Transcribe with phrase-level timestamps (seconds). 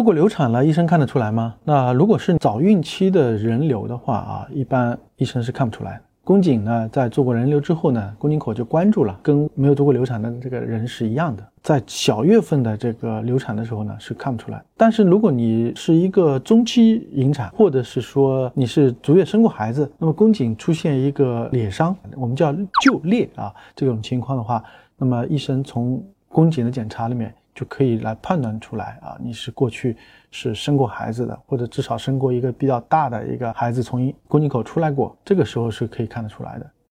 [0.00, 1.54] 做过流产了，医生看得出来吗？
[1.62, 6.00] 那如果是早孕期的人流的话啊，一般医生是看不出来。
[6.24, 11.46] 宫颈呢，在做过人流之后呢，宫颈口就关住了，跟没有做过流产的这个人是一样的。
[11.62, 14.64] 在小月份的这个流产的时候呢，是看不出来。
[14.74, 24.64] 但是如果你是一个中期引产，或者是说你是足月生过孩子，那么宫颈出现一个裂伤，我们叫旧裂啊，这种情况的话，
[24.96, 27.34] 那么医生从宫颈的检查里面。
[27.60, 29.94] 就可以来判断出来啊，你是过去
[30.30, 36.70] 是生过孩子的，或者至少生过一个比较大的一个孩子从宫颈口出来过，这个时候是可以看得出来的。